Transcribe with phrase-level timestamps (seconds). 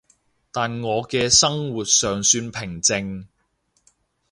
[0.51, 3.27] 但我嘅生活尚算平靜